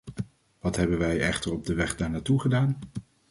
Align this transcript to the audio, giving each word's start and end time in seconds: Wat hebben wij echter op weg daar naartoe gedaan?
Wat 0.59 0.75
hebben 0.75 0.97
wij 0.97 1.19
echter 1.19 1.51
op 1.53 1.65
weg 1.65 1.95
daar 1.95 2.09
naartoe 2.09 2.39
gedaan? 2.41 2.79